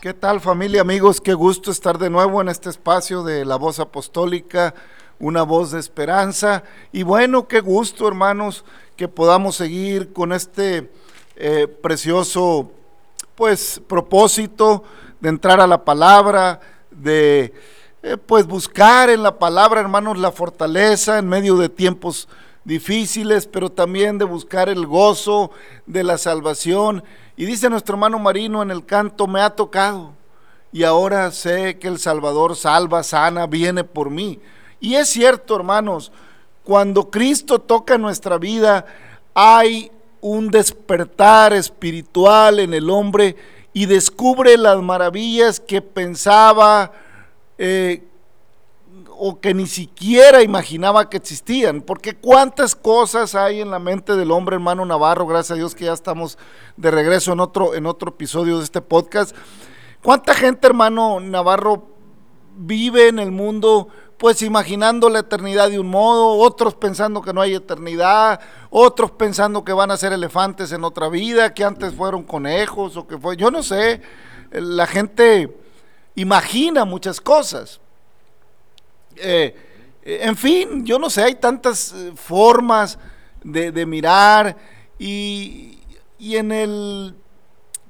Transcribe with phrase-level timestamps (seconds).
[0.00, 1.20] ¿Qué tal familia, amigos?
[1.20, 4.74] Qué gusto estar de nuevo en este espacio de la voz apostólica,
[5.18, 6.64] una voz de esperanza.
[6.90, 8.64] Y bueno, qué gusto, hermanos,
[8.96, 10.90] que podamos seguir con este
[11.36, 12.72] eh, precioso,
[13.34, 14.84] pues, propósito
[15.20, 17.52] de entrar a la palabra, de,
[18.02, 22.26] eh, pues, buscar en la palabra, hermanos, la fortaleza en medio de tiempos
[22.64, 25.50] difíciles, pero también de buscar el gozo
[25.84, 27.04] de la salvación.
[27.40, 30.12] Y dice nuestro hermano Marino en el canto, me ha tocado.
[30.72, 34.38] Y ahora sé que el Salvador salva, sana, viene por mí.
[34.78, 36.12] Y es cierto, hermanos,
[36.64, 38.84] cuando Cristo toca nuestra vida,
[39.32, 43.36] hay un despertar espiritual en el hombre
[43.72, 46.92] y descubre las maravillas que pensaba
[47.56, 48.02] eh,
[49.22, 54.30] o que ni siquiera imaginaba que existían, porque cuántas cosas hay en la mente del
[54.30, 56.38] hombre, hermano Navarro, gracias a Dios que ya estamos
[56.78, 59.36] de regreso en otro, en otro episodio de este podcast.
[60.02, 61.88] ¿Cuánta gente, hermano Navarro,
[62.56, 67.42] vive en el mundo pues imaginando la eternidad de un modo, otros pensando que no
[67.42, 72.22] hay eternidad, otros pensando que van a ser elefantes en otra vida, que antes fueron
[72.22, 74.00] conejos o que fue, yo no sé,
[74.50, 75.54] la gente
[76.14, 77.82] imagina muchas cosas.
[79.16, 79.54] Eh,
[80.02, 82.98] en fin, yo no sé, hay tantas eh, formas
[83.42, 84.56] de, mirar
[84.98, 85.78] y,
[86.18, 87.14] y en el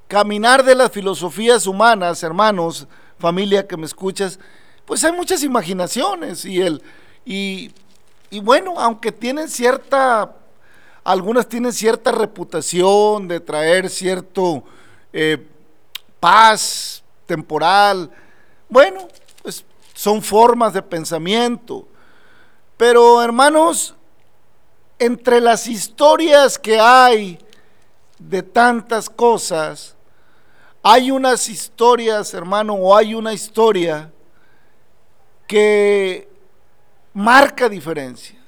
[0.09, 2.88] caminar de las filosofías humanas, hermanos,
[3.19, 4.38] familia que me escuchas,
[4.84, 6.82] pues hay muchas imaginaciones y el
[7.25, 7.70] y,
[8.30, 10.34] y bueno, aunque tienen cierta,
[11.04, 14.64] algunas tienen cierta reputación de traer cierto
[15.12, 15.47] eh,
[16.19, 18.10] paz temporal,
[18.69, 19.06] bueno,
[20.00, 21.86] son formas de pensamiento.
[22.78, 23.94] Pero hermanos,
[24.98, 27.38] entre las historias que hay
[28.18, 29.94] de tantas cosas,
[30.82, 34.10] hay unas historias, hermano, o hay una historia
[35.46, 36.26] que
[37.12, 38.42] marca diferencia.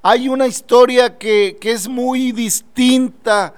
[0.00, 3.52] Hay una historia que, que es muy distinta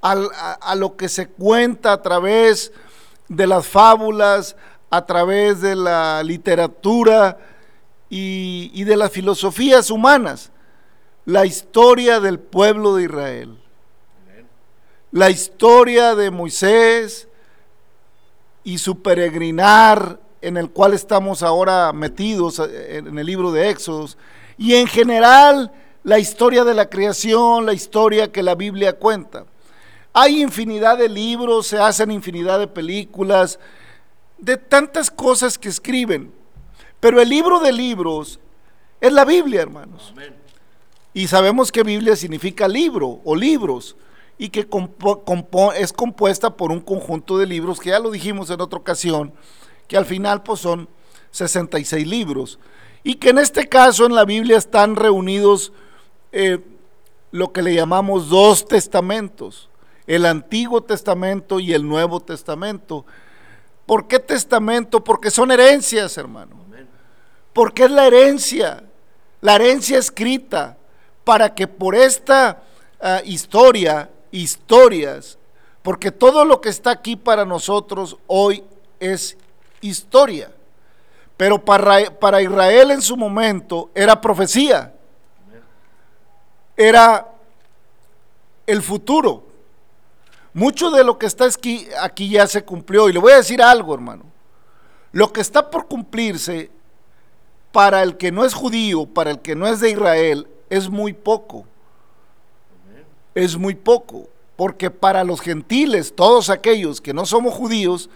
[0.00, 0.12] a,
[0.58, 2.72] a lo que se cuenta a través
[3.28, 4.56] de las fábulas,
[4.92, 7.38] a través de la literatura
[8.10, 10.52] y, de las filosofías humanas.
[11.24, 13.58] La historia del pueblo de Israel.
[15.10, 17.26] La historia de Moisés
[18.64, 24.18] y su peregrinar en el cual estamos ahora metidos eh, en el libro de Éxodos.
[24.58, 29.46] Y en general la historia de la creación, la historia que la Biblia cuenta.
[30.12, 33.58] Hay infinidad de libros, se hacen infinidad de películas,
[34.42, 36.32] de tantas cosas que escriben.
[37.00, 38.38] Pero el libro de libros
[39.00, 40.12] es la Biblia, hermanos.
[41.14, 43.96] Y sabemos que Biblia significa libro o libros
[44.38, 48.50] y que compo- compo- es compuesta por un conjunto de libros que ya lo dijimos
[48.50, 49.32] en otra ocasión,
[49.88, 50.88] que al final pues son
[51.30, 52.58] 66 libros
[53.04, 55.72] y que en este caso en la Biblia están reunidos
[56.32, 56.58] eh,
[57.30, 59.68] lo que le llamamos dos testamentos,
[60.06, 63.04] el Antiguo Testamento y el Nuevo Testamento.
[63.92, 65.04] ¿Por qué testamento?
[65.04, 66.56] Porque son herencias, hermano.
[67.52, 68.82] Porque es la herencia,
[69.42, 70.78] la herencia escrita,
[71.24, 72.62] para que por esta
[72.98, 75.36] ah, historia, historias,
[75.82, 78.64] porque todo lo que está aquí para nosotros hoy
[78.98, 79.36] es
[79.82, 80.50] historia.
[81.36, 84.94] Pero para, para Israel en su momento era profecía,
[86.78, 87.28] era
[88.66, 89.51] el futuro.
[90.54, 93.08] Mucho de lo que está aquí, aquí ya se cumplió.
[93.08, 94.24] Y le voy a decir algo, hermano.
[95.12, 96.70] Lo que está por cumplirse
[97.70, 101.14] para el que no es judío, para el que no es de Israel, es muy
[101.14, 101.66] poco.
[103.34, 104.28] Es muy poco.
[104.56, 108.10] Porque para los gentiles, todos aquellos que no somos judíos,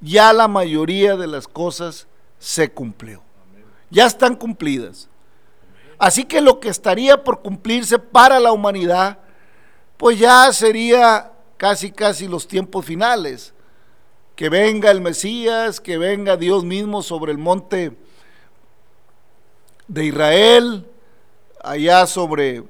[0.00, 2.06] ya la mayoría de las cosas
[2.38, 3.22] se cumplió.
[3.90, 5.08] Ya están cumplidas.
[5.98, 9.18] Así que lo que estaría por cumplirse para la humanidad,
[9.96, 11.31] pues ya sería
[11.62, 13.54] casi, casi los tiempos finales.
[14.34, 17.96] Que venga el Mesías, que venga Dios mismo sobre el monte
[19.86, 20.90] de Israel,
[21.62, 22.64] allá sobre,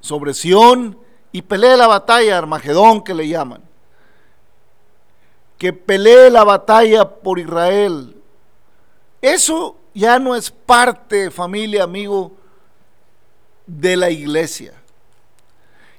[0.00, 0.98] sobre Sión,
[1.30, 3.62] y pelee la batalla, Armagedón que le llaman.
[5.58, 8.16] Que pelee la batalla por Israel.
[9.20, 12.32] Eso ya no es parte, familia, amigo,
[13.66, 14.81] de la iglesia.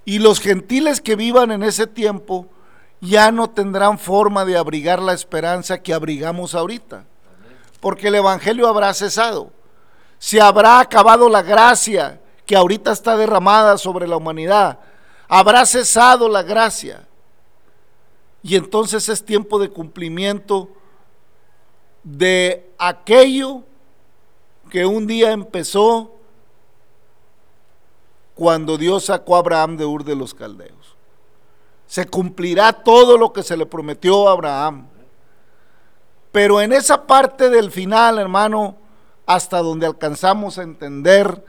[0.06, 2.48] Y los gentiles que vivan en ese tiempo
[3.00, 7.06] ya no tendrán forma de abrigar la esperanza que abrigamos ahorita.
[7.80, 9.52] Porque el Evangelio habrá cesado.
[10.20, 14.80] Se habrá acabado la gracia que ahorita está derramada sobre la humanidad.
[15.28, 17.06] Habrá cesado la gracia.
[18.42, 20.70] Y entonces es tiempo de cumplimiento
[22.04, 23.64] de aquello
[24.70, 26.14] que un día empezó
[28.36, 30.96] cuando Dios sacó a Abraham de Ur de los Caldeos.
[31.88, 34.88] Se cumplirá todo lo que se le prometió a Abraham.
[36.32, 38.76] Pero en esa parte del final, hermano,
[39.26, 41.46] hasta donde alcanzamos a entender,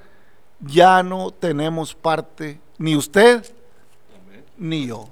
[0.61, 3.45] ya no tenemos parte, ni usted,
[4.57, 5.09] ni yo.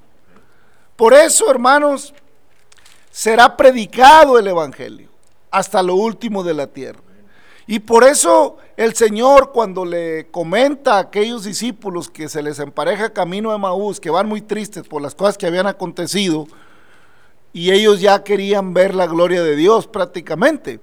[0.95, 2.13] Por eso, hermanos,
[3.11, 5.09] será predicado el Evangelio
[5.49, 7.02] hasta lo último de la tierra.
[7.65, 13.13] Y por eso el Señor cuando le comenta a aquellos discípulos que se les empareja
[13.13, 16.47] camino de Maús, que van muy tristes por las cosas que habían acontecido,
[17.53, 20.79] y ellos ya querían ver la gloria de Dios prácticamente.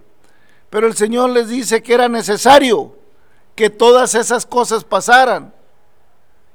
[0.70, 2.96] Pero el Señor les dice que era necesario
[3.56, 5.52] que todas esas cosas pasaran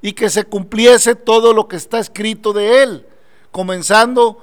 [0.01, 3.07] y que se cumpliese todo lo que está escrito de Él,
[3.51, 4.41] comenzando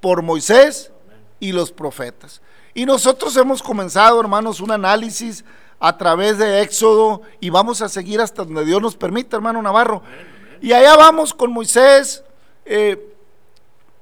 [0.00, 0.92] por Moisés
[1.40, 2.42] y los profetas.
[2.76, 5.46] Y nosotros hemos comenzado, hermanos, un análisis
[5.80, 10.02] a través de Éxodo y vamos a seguir hasta donde Dios nos permita, hermano Navarro.
[10.60, 12.22] Y allá vamos con Moisés,
[12.66, 13.14] eh,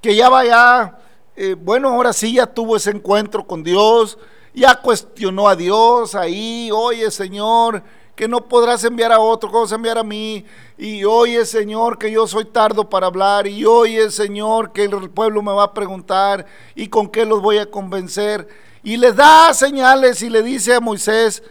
[0.00, 0.98] que ya vaya,
[1.36, 4.18] eh, bueno, ahora sí ya tuvo ese encuentro con Dios,
[4.52, 7.80] ya cuestionó a Dios ahí, oye Señor,
[8.14, 10.44] que no podrás enviar a otro, ¿cómo se enviar a mí?
[10.78, 13.46] Y oye, Señor, que yo soy tardo para hablar.
[13.46, 16.46] Y oye, Señor, que el pueblo me va a preguntar.
[16.74, 18.48] ¿Y con qué los voy a convencer?
[18.82, 21.42] Y le da señales y le dice a Moisés,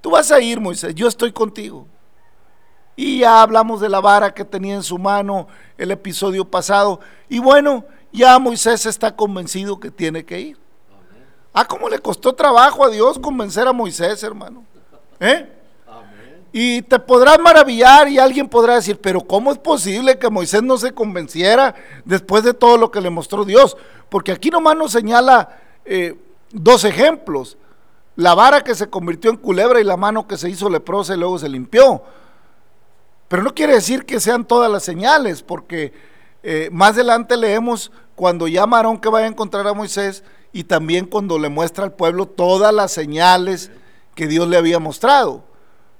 [0.00, 1.86] tú vas a ir, Moisés, yo estoy contigo.
[2.94, 5.48] Y ya hablamos de la vara que tenía en su mano
[5.78, 7.00] el episodio pasado.
[7.28, 10.58] Y bueno, ya Moisés está convencido que tiene que ir.
[11.54, 14.64] Ah, cómo le costó trabajo a Dios convencer a Moisés, hermano.
[15.18, 15.61] ¿Eh?
[16.52, 20.76] Y te podrás maravillar y alguien podrá decir, pero ¿cómo es posible que Moisés no
[20.76, 23.76] se convenciera después de todo lo que le mostró Dios?
[24.10, 26.14] Porque aquí nomás nos señala eh,
[26.50, 27.56] dos ejemplos.
[28.16, 31.18] La vara que se convirtió en culebra y la mano que se hizo leprosa y
[31.18, 32.02] luego se limpió.
[33.28, 35.94] Pero no quiere decir que sean todas las señales, porque
[36.42, 40.22] eh, más adelante leemos cuando llama a que vaya a encontrar a Moisés
[40.52, 43.70] y también cuando le muestra al pueblo todas las señales
[44.14, 45.44] que Dios le había mostrado.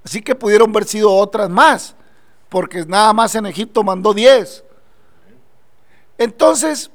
[0.04, 1.94] Así que pudieron haber sido otras más,
[2.48, 4.64] porque nada más en Egipto mandó diez.
[6.18, 6.90] Entonces,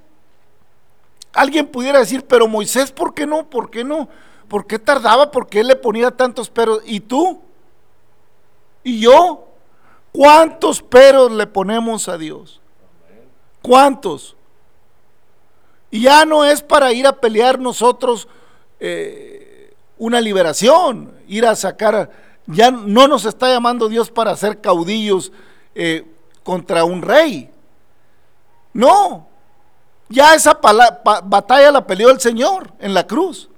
[1.33, 3.49] alguien pudiera decir, pero Moisés, ¿por qué no?
[3.49, 4.09] ¿Por qué no?
[4.47, 5.31] ¿Por qué tardaba?
[5.31, 6.81] ¿Por qué le ponía tantos peros?
[6.85, 7.41] ¿Y tú?
[8.83, 9.47] ¿Y yo?
[10.11, 12.61] ¿Cuántos peros le ponemos a Dios?
[13.61, 14.35] ¿Cuántos?
[15.91, 18.27] Y ya no es para ir a pelear nosotros
[18.79, 25.31] eh, una liberación, ir a sacar ya no nos está llamando Dios para ser caudillos
[25.75, 26.05] eh,
[26.43, 27.49] contra un rey.
[28.73, 29.27] No,
[30.09, 30.57] ya esa
[31.23, 33.49] batalla la peleó el Señor en la cruz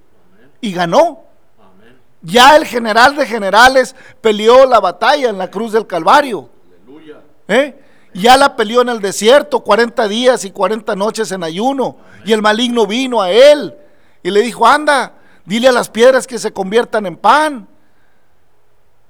[0.62, 1.24] y ganó.
[2.22, 6.50] Ya el general de generales peleó la batalla en la cruz del Calvario.
[7.48, 7.79] ¿Eh?
[8.13, 11.98] Ya la peleó en el desierto 40 días y 40 noches en ayuno.
[12.25, 13.75] Y el maligno vino a él
[14.24, 15.13] y le dijo, anda,
[15.46, 17.67] dile a las piedras que se conviertan en pan.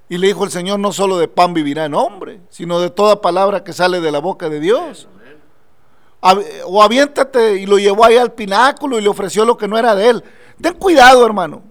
[0.09, 3.21] Y le dijo el Señor, no solo de pan vivirá el hombre, sino de toda
[3.21, 5.07] palabra que sale de la boca de Dios.
[6.65, 9.93] O aviéntate y lo llevó ahí al pináculo y le ofreció lo que no era
[9.93, 10.23] de él.
[10.59, 11.61] Ten cuidado, hermano,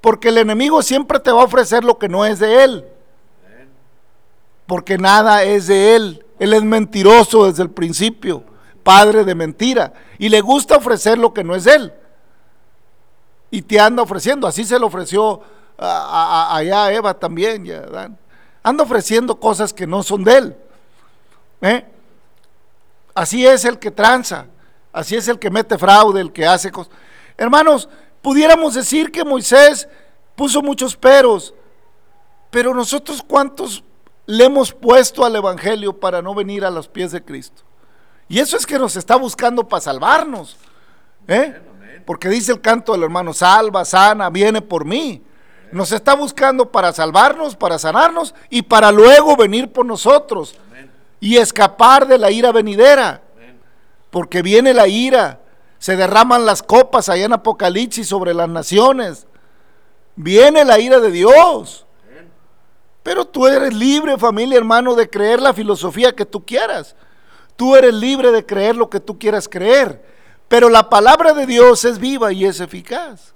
[0.00, 2.84] porque el enemigo siempre te va a ofrecer lo que no es de él.
[4.66, 6.24] Porque nada es de él.
[6.38, 8.44] Él es mentiroso desde el principio,
[8.82, 9.92] padre de mentira.
[10.18, 11.92] Y le gusta ofrecer lo que no es de él.
[13.50, 14.46] Y te anda ofreciendo.
[14.46, 15.42] Así se lo ofreció
[15.78, 18.10] allá Eva también, ya,
[18.62, 20.56] anda ofreciendo cosas que no son de él.
[21.62, 21.86] ¿eh?
[23.14, 24.46] Así es el que tranza,
[24.92, 26.92] así es el que mete fraude, el que hace cosas.
[27.36, 27.88] Hermanos,
[28.20, 29.88] pudiéramos decir que Moisés
[30.34, 31.54] puso muchos peros,
[32.50, 33.84] pero nosotros cuántos
[34.26, 37.62] le hemos puesto al Evangelio para no venir a los pies de Cristo.
[38.28, 40.56] Y eso es que nos está buscando para salvarnos.
[41.26, 41.60] ¿eh?
[42.04, 45.22] Porque dice el canto del hermano, salva, sana, viene por mí.
[45.72, 50.56] Nos está buscando para salvarnos, para sanarnos y para luego venir por nosotros
[51.20, 53.22] y escapar de la ira venidera.
[54.10, 55.40] Porque viene la ira,
[55.78, 59.26] se derraman las copas allá en Apocalipsis sobre las naciones.
[60.16, 61.86] Viene la ira de Dios.
[63.02, 66.96] Pero tú eres libre, familia, hermano, de creer la filosofía que tú quieras.
[67.56, 70.02] Tú eres libre de creer lo que tú quieras creer.
[70.48, 73.34] Pero la palabra de Dios es viva y es eficaz.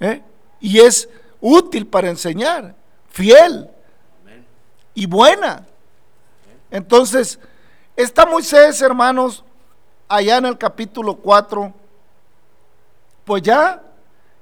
[0.00, 0.22] ¿eh?
[0.60, 1.08] Y es
[1.40, 2.74] útil para enseñar,
[3.10, 3.68] fiel
[4.94, 5.66] y buena.
[6.70, 7.38] Entonces,
[7.96, 9.44] está Moisés, hermanos,
[10.08, 11.72] allá en el capítulo 4,
[13.24, 13.82] pues ya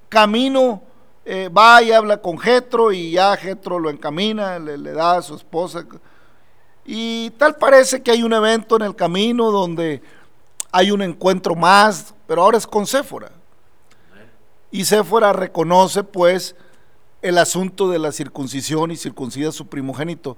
[0.09, 0.83] camino
[1.25, 5.23] eh, va y habla con Jetro y ya Jetro lo encamina, le, le, da a
[5.23, 5.85] su esposa.
[6.85, 10.01] Y tal parece que hay un evento en el camino donde
[10.71, 13.31] hay un encuentro más, pero ahora es con Séfora.
[14.71, 16.55] Y Séfora reconoce pues
[17.29, 20.37] el asunto de la circuncisión y circuncida su primogénito.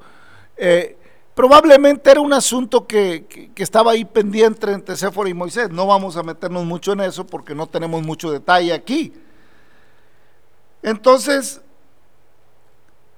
[0.56, 0.96] Eh,
[1.34, 5.70] probablemente era un asunto que, que, que, estaba ahí pendiente entre Séfora y Moisés.
[5.70, 9.12] No vamos a meternos mucho en eso porque no tenemos mucho detalle aquí.
[10.82, 11.60] Entonces,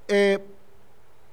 [0.08, 0.44] eh,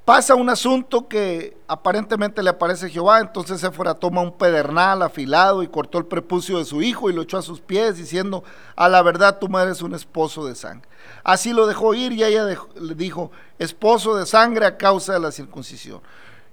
[0.07, 5.67] pasa un asunto que aparentemente le aparece Jehová, entonces Séfora toma un pedernal afilado y
[5.67, 8.41] cortó el prepucio de su hijo y lo echó a sus pies, diciendo,
[8.77, 10.87] a la verdad tú me eres un esposo de sangre.
[11.25, 15.29] Así lo dejó ir y ella le dijo, esposo de sangre a causa de la
[15.29, 15.99] circuncisión.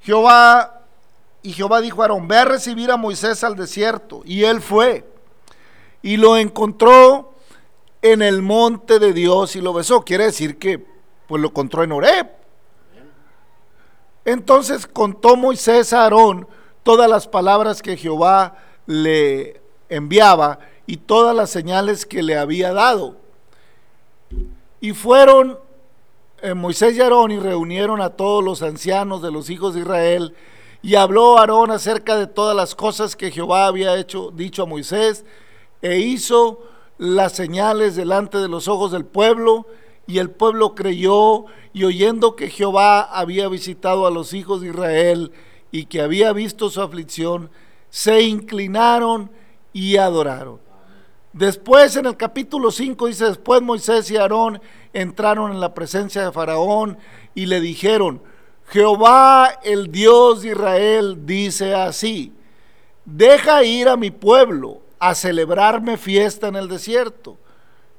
[0.01, 0.81] Jehová,
[1.41, 5.09] y Jehová dijo a Aarón, ve a recibir a Moisés al desierto, y él fue,
[6.03, 7.35] y lo encontró
[8.03, 10.03] en el monte de Dios y lo besó.
[10.03, 10.85] Quiere decir que
[11.29, 12.44] pues lo encontró en Oreb.
[14.25, 16.47] Entonces contó Moisés a Aarón
[16.83, 23.17] todas las palabras que Jehová le enviaba y todas las señales que le había dado.
[24.81, 25.59] Y fueron
[26.43, 30.35] eh, Moisés y Aarón y reunieron a todos los ancianos de los hijos de Israel
[30.83, 35.25] y habló Aarón acerca de todas las cosas que Jehová había hecho, dicho a Moisés
[35.81, 36.63] e hizo
[36.99, 39.67] las señales delante de los ojos del pueblo,
[40.07, 45.33] y el pueblo creyó, y oyendo que Jehová había visitado a los hijos de Israel
[45.73, 47.51] y que había visto su aflicción,
[47.91, 49.31] se inclinaron
[49.73, 50.61] y adoraron.
[51.33, 54.61] Después en el capítulo 5 dice, después Moisés y Aarón
[54.93, 56.97] entraron en la presencia de Faraón
[57.35, 58.23] y le dijeron,
[58.69, 62.33] Jehová el Dios de Israel dice así,
[63.05, 67.37] deja ir a mi pueblo a celebrarme fiesta en el desierto.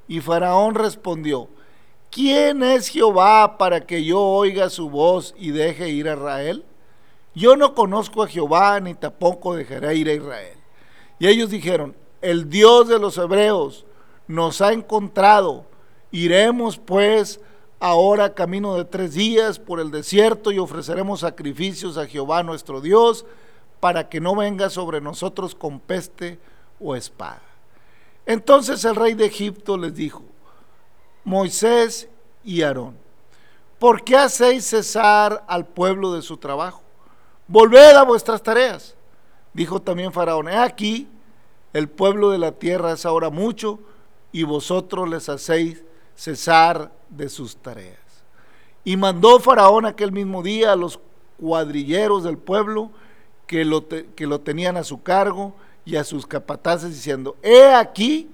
[0.08, 1.48] Y Faraón respondió,
[2.16, 6.64] ¿quién es Jehová para que yo oiga su voz y deje ir a Israel?
[7.34, 10.56] Yo no conozco a Jehová ni tampoco dejaré ir a Israel.
[11.18, 13.84] Y ellos dijeron, el Dios de los hebreos
[14.28, 15.66] nos ha encontrado,
[16.10, 17.38] iremos pues
[17.80, 23.26] ahora camino de tres días por el desierto y ofreceremos sacrificios a Jehová nuestro Dios
[23.78, 26.38] para que no venga sobre nosotros con peste
[26.80, 27.42] o espada.
[28.24, 30.22] Entonces el rey de Egipto les dijo,
[31.26, 32.08] Moisés
[32.44, 32.96] y Aarón,
[33.80, 36.82] ¿por qué hacéis cesar al pueblo de su trabajo?
[37.48, 38.94] Volved a vuestras tareas.
[39.52, 41.08] Dijo también Faraón, he aquí,
[41.72, 43.80] el pueblo de la tierra es ahora mucho
[44.30, 45.82] y vosotros les hacéis
[46.14, 47.98] cesar de sus tareas.
[48.84, 51.00] Y mandó Faraón aquel mismo día a los
[51.40, 52.92] cuadrilleros del pueblo
[53.48, 58.30] que lo, que lo tenían a su cargo y a sus capataces diciendo, he aquí,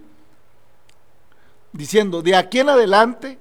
[1.73, 3.39] diciendo, de aquí en adelante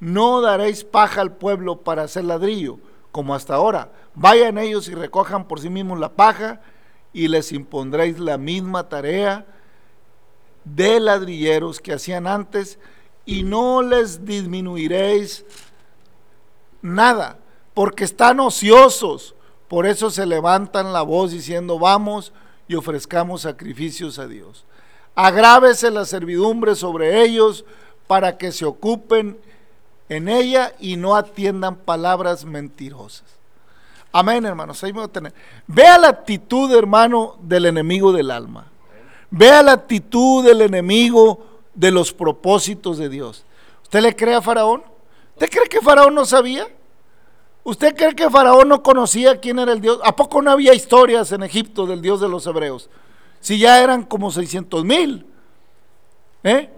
[0.00, 2.78] no daréis paja al pueblo para hacer ladrillo,
[3.10, 3.92] como hasta ahora.
[4.14, 6.60] Vayan ellos y recojan por sí mismos la paja
[7.12, 9.46] y les impondréis la misma tarea
[10.64, 12.78] de ladrilleros que hacían antes
[13.24, 15.44] y no les disminuiréis
[16.80, 17.38] nada,
[17.74, 19.34] porque están ociosos.
[19.68, 22.32] Por eso se levantan la voz diciendo, vamos,
[22.68, 24.64] y ofrezcamos sacrificios a Dios.
[25.14, 27.64] Agrávese la servidumbre sobre ellos
[28.06, 29.38] para que se ocupen
[30.08, 33.24] en ella y no atiendan palabras mentirosas.
[34.12, 34.82] Amén, hermanos.
[35.66, 38.66] Vea la actitud, hermano, del enemigo del alma.
[39.30, 43.44] Vea la actitud del enemigo de los propósitos de Dios.
[43.82, 44.82] ¿Usted le cree a Faraón?
[45.34, 46.68] ¿Usted cree que Faraón no sabía?
[47.64, 49.98] ¿Usted cree que Faraón no conocía quién era el Dios?
[50.04, 52.90] ¿A poco no había historias en Egipto del Dios de los hebreos?
[53.42, 55.26] Si ya eran como 600 mil.
[56.42, 56.70] ¿Eh?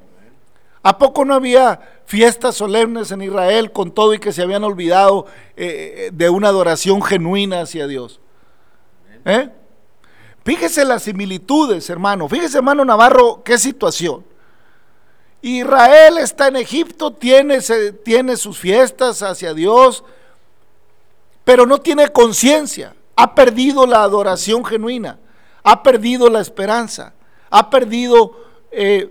[0.82, 5.26] ¿A poco no había fiestas solemnes en Israel con todo y que se habían olvidado
[5.56, 8.20] eh, de una adoración genuina hacia Dios?
[9.24, 9.48] ¿Eh?
[10.44, 12.28] Fíjese las similitudes, hermano.
[12.28, 14.24] Fíjese, hermano Navarro, qué situación.
[15.40, 17.60] Israel está en Egipto, tiene,
[18.02, 20.02] tiene sus fiestas hacia Dios,
[21.44, 25.18] pero no tiene conciencia, ha perdido la adoración genuina,
[25.64, 27.14] ha perdido la esperanza,
[27.50, 28.38] ha perdido
[28.70, 29.10] eh,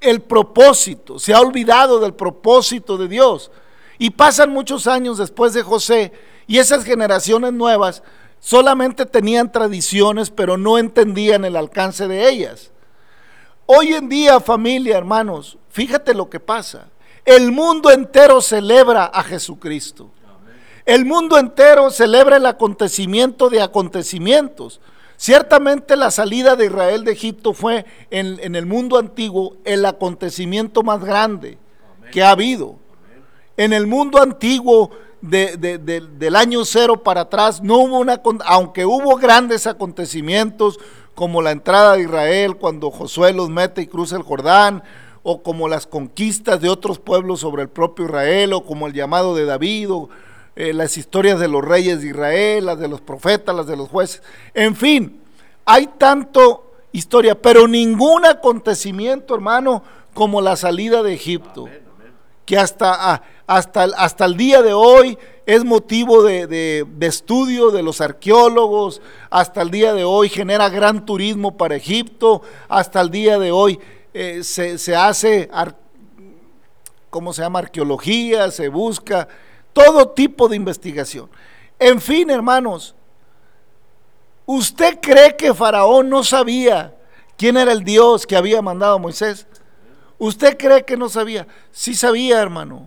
[0.00, 3.50] el propósito, se ha olvidado del propósito de Dios.
[3.98, 6.12] Y pasan muchos años después de José
[6.46, 8.02] y esas generaciones nuevas
[8.40, 12.70] solamente tenían tradiciones, pero no entendían el alcance de ellas.
[13.64, 16.88] Hoy en día, familia, hermanos, fíjate lo que pasa.
[17.24, 20.10] El mundo entero celebra a Jesucristo.
[20.86, 24.80] El mundo entero celebra el acontecimiento de acontecimientos.
[25.16, 31.02] Ciertamente la salida de Israel de Egipto fue en, el mundo antiguo el acontecimiento más
[31.02, 31.58] grande
[32.12, 32.76] que ha habido.
[33.56, 34.90] En el mundo antiguo
[35.20, 40.78] del año cero para atrás no hubo una, aunque hubo grandes acontecimientos
[41.16, 44.84] como la entrada de Israel cuando Josué los mete y cruza el Jordán,
[45.24, 49.34] o como las conquistas de otros pueblos sobre el propio Israel, o como el llamado
[49.34, 50.08] de David, o
[50.56, 53.90] eh, las historias de los reyes de Israel, las de los profetas, las de los
[53.90, 54.22] jueces,
[54.54, 55.20] en fin,
[55.66, 59.82] hay tanto historia, pero ningún acontecimiento, hermano,
[60.14, 61.68] como la salida de Egipto,
[62.46, 68.00] que hasta, ah, hasta, hasta el día de hoy es motivo de, estudio de los
[68.00, 73.52] arqueólogos, hasta el día de hoy genera gran turismo para Egipto, hasta el día de
[73.52, 73.78] hoy
[74.14, 75.48] eh, se, hace,
[77.10, 77.60] ¿cómo se llama?
[77.60, 79.28] Arqueología, se busca
[79.76, 81.28] todo tipo de investigación.
[81.78, 82.94] En fin, hermanos,
[84.46, 86.96] ¿usted cree que Faraón no sabía
[87.36, 89.46] quién era el Dios que había mandado a Moisés?
[90.16, 91.46] ¿Usted cree que no sabía?
[91.72, 92.86] Sí sabía, hermano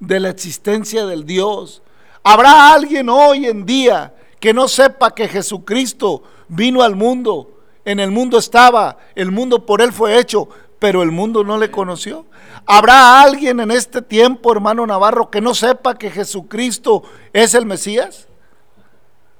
[0.00, 1.80] de la existencia del Dios.
[2.22, 7.62] ¿Habrá alguien hoy en día que no sepa que Jesucristo vino al mundo?
[7.86, 10.50] En el mundo estaba, el mundo por él fue hecho,
[10.84, 12.26] pero el mundo no le conoció.
[12.66, 18.28] ¿Habrá alguien en este tiempo, hermano Navarro, que no sepa que Jesucristo es el Mesías?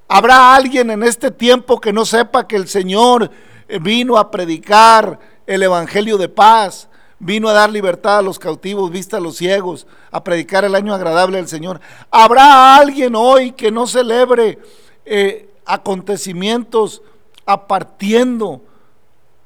[0.08, 3.30] ¿Habrá alguien en este tiempo que no sepa que el Señor
[3.82, 9.18] vino a predicar el Evangelio de paz, vino a dar libertad a los cautivos, vista
[9.18, 11.78] a los ciegos, a predicar el año agradable del Señor.
[12.10, 14.58] ¿Habrá alguien hoy que no celebre
[15.04, 17.02] eh, acontecimientos
[17.44, 18.62] apartiendo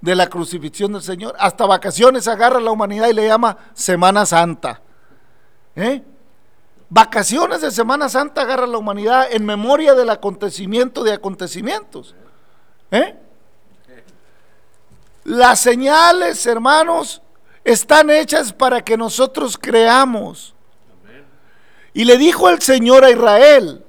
[0.01, 1.35] de la crucifixión del Señor?
[1.39, 4.81] Hasta vacaciones agarra la humanidad y le llama Semana Santa.
[5.77, 6.03] ¿Eh?
[6.89, 12.15] Vacaciones de Semana Santa agarra la humanidad en memoria del acontecimiento de acontecimientos.
[12.91, 13.15] ¿Eh?
[15.25, 17.21] Las señales, hermanos,
[17.63, 20.55] están hechas para que nosotros creamos.
[21.93, 23.85] Y le dijo el Señor a Israel,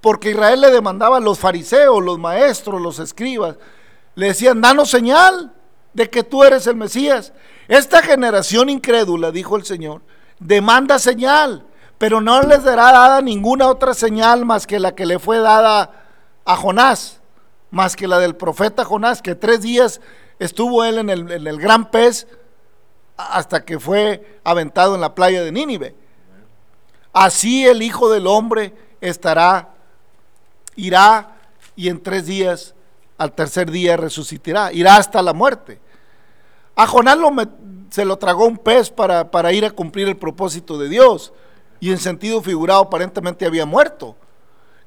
[0.00, 3.56] porque Israel le demandaba a los fariseos, los maestros, los escribas,
[4.14, 5.52] le decían, danos señal
[5.92, 7.32] de que tú eres el Mesías.
[7.68, 10.02] Esta generación incrédula, dijo el Señor,
[10.38, 11.64] demanda señal,
[11.98, 15.90] pero no les dará dada ninguna otra señal más que la que le fue dada
[16.44, 17.20] a Jonás,
[17.70, 20.00] más que la del profeta Jonás, que tres días
[20.38, 22.26] estuvo él en el, en el gran pez
[23.16, 25.94] hasta que fue aventado en la playa de Nínive.
[27.12, 29.70] Así el Hijo del Hombre estará,
[30.74, 31.36] irá
[31.76, 32.74] y en tres días,
[33.18, 35.80] al tercer día resucitará, irá hasta la muerte.
[36.76, 37.18] A Jonás
[37.90, 41.32] se lo tragó un pez para, para ir a cumplir el propósito de Dios
[41.78, 44.16] y en sentido figurado aparentemente había muerto.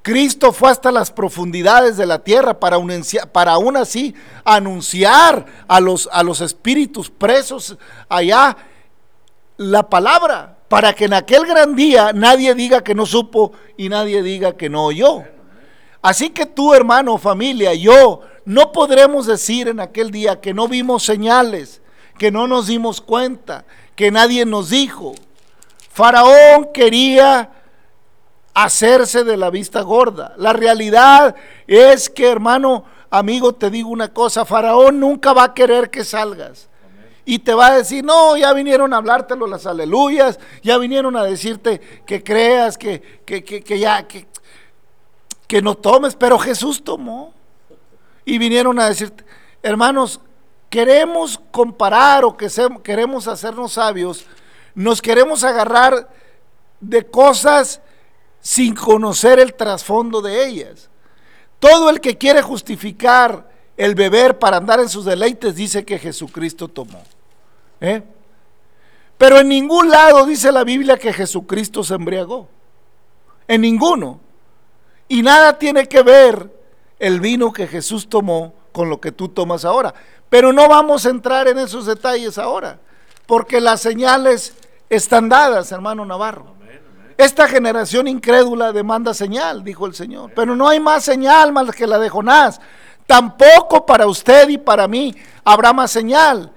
[0.02, 2.78] Cristo fue hasta las profundidades de la tierra para,
[3.32, 8.56] para aún así anunciar a los, a los espíritus presos allá
[9.58, 14.22] la palabra, para que en aquel gran día nadie diga que no supo y nadie
[14.24, 15.24] diga que no oyó.
[16.08, 21.04] Así que tú, hermano, familia, yo, no podremos decir en aquel día que no vimos
[21.04, 21.82] señales,
[22.17, 25.15] que no nos dimos cuenta, que nadie nos dijo.
[25.91, 27.50] Faraón quería
[28.54, 30.34] hacerse de la vista gorda.
[30.38, 31.36] La realidad
[31.67, 36.70] es que, hermano, amigo, te digo una cosa, Faraón nunca va a querer que salgas.
[37.26, 41.26] Y te va a decir, no, ya vinieron a hablártelo las aleluyas, ya vinieron a
[41.26, 44.26] decirte que creas, que, que, que, ya, que,
[45.47, 47.33] que no tomes, pero Jesús tomó.
[48.25, 49.23] Y vinieron a decirte,
[49.63, 50.19] hermanos,
[50.69, 52.49] queremos comparar o que
[52.83, 54.25] queremos hacernos sabios,
[54.75, 56.10] nos queremos agarrar
[56.79, 57.81] de cosas
[58.41, 60.89] sin conocer el trasfondo de ellas.
[61.60, 66.67] Todo el que quiere justificar el beber para andar en sus deleites dice que Jesucristo
[66.67, 67.01] tomó.
[67.79, 68.03] ¿eh?
[69.17, 72.47] Pero en ningún lado dice la Biblia que Jesucristo se embriagó.
[73.47, 74.19] En ninguno.
[75.08, 76.52] Y nada tiene que ver
[77.00, 79.93] el vino que Jesús tomó con lo que tú tomas ahora.
[80.30, 82.80] Pero no vamos a entrar en esos detalles ahora,
[83.26, 84.54] porque las señales
[84.89, 86.58] están dadas, hermano Navarro.
[87.17, 90.32] Esta generación incrédula demanda señal, dijo el Señor.
[90.36, 92.62] Pero no hay más señal más que la de Jonás.
[93.08, 96.52] Tampoco para usted y para mí habrá más señal,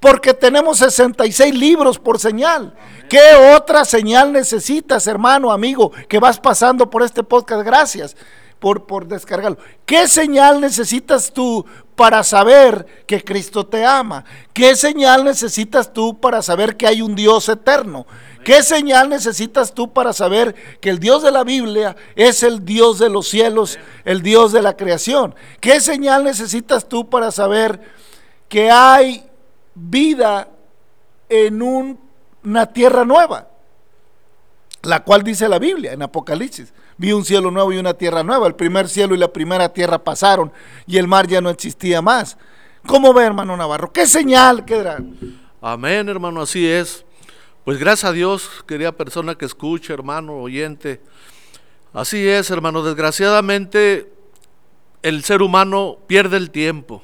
[0.00, 2.72] porque tenemos 66 libros por señal.
[3.08, 7.64] ¿Qué otra señal necesitas, hermano, amigo, que vas pasando por este podcast?
[7.64, 8.16] Gracias
[8.58, 9.58] por, por descargarlo.
[9.84, 11.64] ¿Qué señal necesitas tú
[11.94, 14.24] para saber que Cristo te ama?
[14.52, 18.06] ¿Qué señal necesitas tú para saber que hay un Dios eterno?
[18.44, 22.98] ¿Qué señal necesitas tú para saber que el Dios de la Biblia es el Dios
[22.98, 25.34] de los cielos, el Dios de la creación?
[25.60, 27.80] ¿Qué señal necesitas tú para saber
[28.48, 29.28] que hay
[29.74, 30.48] vida
[31.28, 31.60] en
[32.46, 33.48] una tierra nueva?
[34.82, 36.72] La cual dice la Biblia en Apocalipsis.
[36.96, 38.46] Vi un cielo nuevo y una tierra nueva.
[38.46, 40.52] El primer cielo y la primera tierra pasaron
[40.86, 42.38] y el mar ya no existía más.
[42.86, 43.92] ¿Cómo ve, hermano Navarro?
[43.92, 45.02] ¿Qué señal quedará?
[45.60, 47.04] Amén, hermano, así es.
[47.64, 51.00] Pues gracias a Dios, querida persona que escucha, hermano, oyente.
[51.92, 52.84] Así es, hermano.
[52.84, 54.12] Desgraciadamente,
[55.02, 57.02] el ser humano pierde el tiempo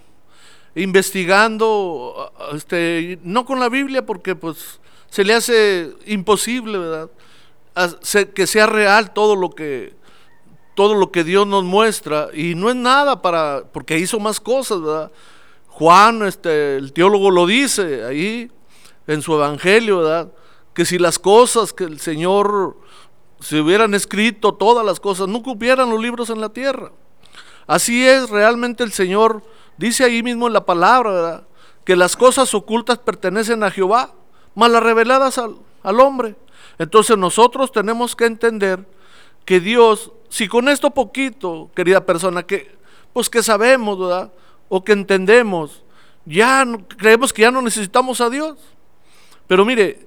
[0.74, 4.80] investigando, este, no con la Biblia, porque pues
[5.12, 7.10] se le hace imposible, ¿verdad?
[8.32, 9.94] Que sea real todo lo que
[10.74, 14.80] todo lo que Dios nos muestra y no es nada para porque hizo más cosas,
[14.80, 15.12] ¿verdad?
[15.68, 18.50] Juan, este, el teólogo lo dice ahí
[19.06, 20.32] en su evangelio, ¿verdad?
[20.72, 22.78] que si las cosas que el Señor
[23.38, 26.90] se hubieran escrito, todas las cosas, no cupieran los libros en la tierra.
[27.66, 29.42] Así es, realmente el Señor
[29.76, 31.44] dice ahí mismo en la palabra,
[31.84, 34.14] que las cosas ocultas pertenecen a Jehová,
[34.54, 36.36] mas las reveladas al, al hombre.
[36.78, 38.86] Entonces nosotros tenemos que entender
[39.44, 42.76] que Dios, si con esto poquito, querida persona, que
[43.12, 44.32] pues que sabemos, ¿verdad?
[44.68, 45.82] O que entendemos,
[46.24, 48.56] ya creemos que ya no necesitamos a Dios.
[49.46, 50.06] Pero mire,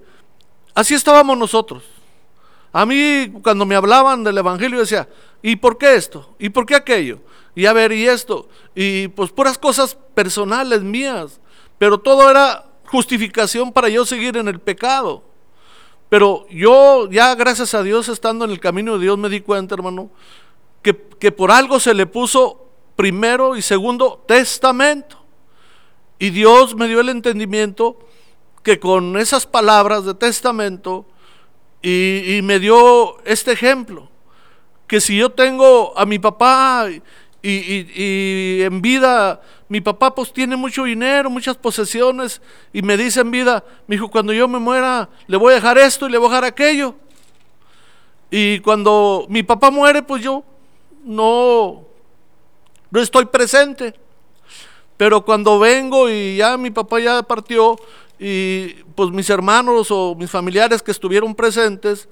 [0.75, 1.84] Así estábamos nosotros.
[2.73, 5.08] A mí cuando me hablaban del Evangelio decía,
[5.41, 6.36] ¿y por qué esto?
[6.38, 7.19] ¿Y por qué aquello?
[7.55, 8.49] Y a ver, ¿y esto?
[8.75, 11.39] Y pues puras cosas personales mías.
[11.77, 15.23] Pero todo era justificación para yo seguir en el pecado.
[16.10, 19.75] Pero yo ya gracias a Dios estando en el camino de Dios me di cuenta,
[19.75, 20.10] hermano,
[20.81, 25.17] que, que por algo se le puso primero y segundo testamento.
[26.19, 27.99] Y Dios me dio el entendimiento
[28.63, 31.05] que con esas palabras de testamento
[31.81, 34.10] y, me dio este ejemplo,
[34.88, 36.88] que si yo tengo a mi papá
[37.47, 42.41] y, en vida, mi papá pues tiene mucho dinero, muchas posesiones,
[42.73, 45.77] y me dice en vida, mi hijo, cuando yo me muera, le voy a dejar
[45.77, 46.95] esto y le voy a dejar aquello.
[48.31, 50.43] Y cuando mi papá muere, pues yo
[51.03, 51.86] no,
[52.89, 53.93] no estoy presente.
[54.97, 57.77] Pero cuando vengo y ya mi papá ya partió,
[58.19, 62.08] y pues mis hermanos o mis familiares que estuvieron presentes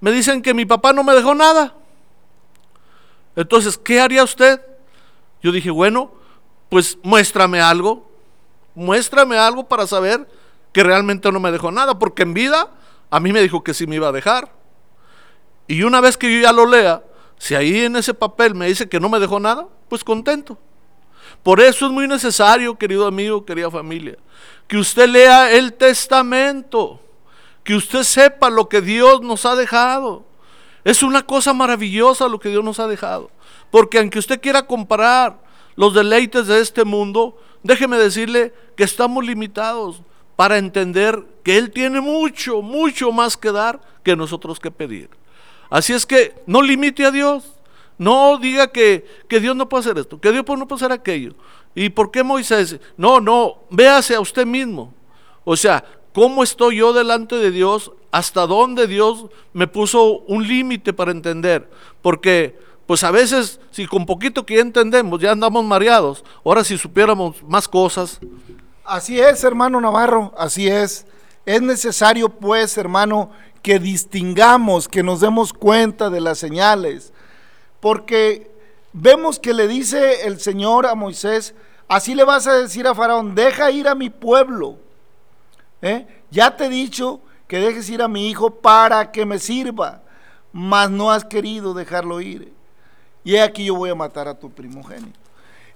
[0.00, 1.74] me dicen que mi papá no me dejó nada.
[3.34, 4.60] Entonces, ¿qué haría usted?
[5.46, 6.10] Yo dije, bueno,
[6.68, 8.10] pues muéstrame algo,
[8.74, 10.28] muéstrame algo para saber
[10.72, 12.68] que realmente no me dejó nada, porque en vida
[13.10, 14.50] a mí me dijo que sí me iba a dejar.
[15.68, 17.00] Y una vez que yo ya lo lea,
[17.38, 20.58] si ahí en ese papel me dice que no me dejó nada, pues contento.
[21.44, 24.16] Por eso es muy necesario, querido amigo, querida familia,
[24.66, 27.00] que usted lea el testamento,
[27.62, 30.24] que usted sepa lo que Dios nos ha dejado.
[30.82, 33.30] Es una cosa maravillosa lo que Dios nos ha dejado.
[33.70, 35.38] Porque aunque usted quiera comparar
[35.74, 40.02] los deleites de este mundo, déjeme decirle que estamos limitados
[40.36, 45.10] para entender que Él tiene mucho, mucho más que dar que nosotros que pedir.
[45.70, 47.52] Así es que no limite a Dios.
[47.98, 51.34] No diga que, que Dios no puede hacer esto, que Dios no puede hacer aquello.
[51.74, 52.78] ¿Y por qué Moisés?
[52.96, 54.92] No, no, véase a usted mismo.
[55.44, 57.92] O sea, ¿cómo estoy yo delante de Dios?
[58.10, 61.70] ¿Hasta dónde Dios me puso un límite para entender?
[62.02, 66.24] Porque, pues a veces, si con poquito que entendemos, ya andamos mareados.
[66.44, 68.20] Ahora, si supiéramos más cosas.
[68.84, 71.06] Así es, hermano Navarro, así es.
[71.44, 73.30] Es necesario, pues, hermano,
[73.62, 77.12] que distingamos, que nos demos cuenta de las señales.
[77.80, 78.50] Porque
[78.92, 81.54] vemos que le dice el Señor a Moisés,
[81.88, 84.78] Así le vas a decir a Faraón, deja ir a mi pueblo.
[85.82, 86.06] ¿eh?
[86.30, 90.02] Ya te he dicho que dejes ir a mi hijo para que me sirva,
[90.52, 92.52] mas no has querido dejarlo ir.
[93.26, 95.18] Y aquí yo voy a matar a tu primogénito.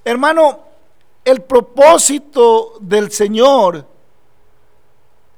[0.05, 0.61] Hermano,
[1.23, 3.87] el propósito del Señor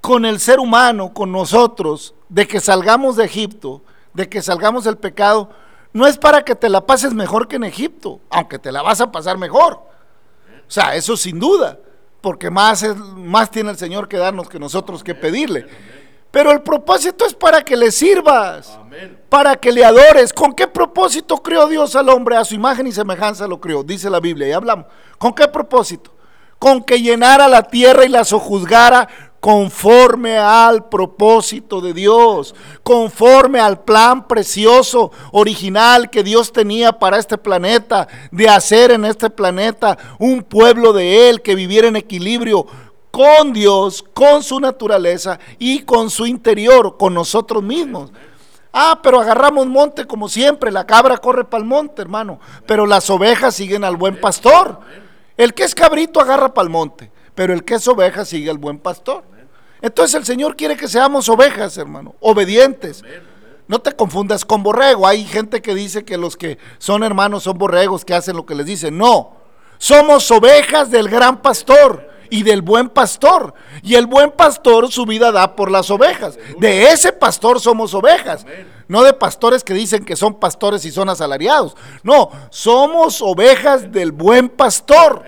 [0.00, 3.82] con el ser humano, con nosotros, de que salgamos de Egipto,
[4.14, 5.50] de que salgamos del pecado,
[5.92, 9.00] no es para que te la pases mejor que en Egipto, aunque te la vas
[9.00, 9.80] a pasar mejor
[10.72, 11.78] sea, eso sin duda,
[12.20, 15.66] porque más, es, más tiene el Señor que darnos que nosotros que pedirle.
[16.32, 18.78] Pero el propósito es para que le sirvas,
[19.28, 20.32] para que le adores.
[20.32, 22.36] ¿Con qué propósito creó Dios al hombre?
[22.38, 24.86] A su imagen y semejanza lo creó, dice la Biblia, y hablamos.
[25.18, 26.10] ¿Con qué propósito?
[26.58, 29.08] Con que llenara la tierra y la sojuzgara
[29.42, 37.36] conforme al propósito de Dios, conforme al plan precioso, original que Dios tenía para este
[37.36, 42.66] planeta, de hacer en este planeta un pueblo de Él que viviera en equilibrio
[43.12, 48.10] con Dios, con su naturaleza y con su interior, con nosotros mismos.
[48.72, 53.10] Ah, pero agarramos monte como siempre, la cabra corre para el monte, hermano, pero las
[53.10, 54.80] ovejas siguen al buen pastor.
[55.36, 58.56] El que es cabrito agarra para el monte, pero el que es oveja sigue al
[58.56, 59.24] buen pastor.
[59.82, 63.04] Entonces el Señor quiere que seamos ovejas, hermano, obedientes.
[63.68, 65.06] No te confundas con borrego.
[65.06, 68.54] Hay gente que dice que los que son hermanos son borregos, que hacen lo que
[68.54, 68.96] les dicen.
[68.96, 69.36] No,
[69.76, 73.52] somos ovejas del gran pastor y del buen pastor.
[73.82, 76.38] Y el buen pastor su vida da por las ovejas.
[76.58, 78.46] De ese pastor somos ovejas.
[78.88, 81.76] No de pastores que dicen que son pastores y son asalariados.
[82.02, 85.22] No, somos ovejas del buen pastor.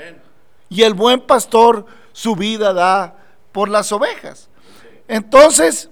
[0.71, 3.19] Y el buen pastor su vida da
[3.53, 4.49] por las ovejas.
[5.07, 5.91] Entonces,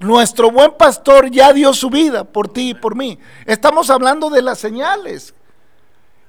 [0.00, 3.20] nuestro buen pastor ya dio su vida por ti y por mí.
[3.46, 5.32] Estamos hablando de las señales.